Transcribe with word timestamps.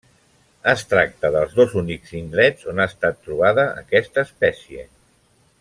Es 0.71 0.83
tracta 0.93 1.31
dels 1.35 1.53
dos 1.59 1.75
únics 1.83 2.15
indrets 2.21 2.71
on 2.73 2.81
ha 2.85 2.89
estat 2.95 3.23
trobada 3.29 3.69
aquesta 3.85 4.29
espècie. 4.31 4.91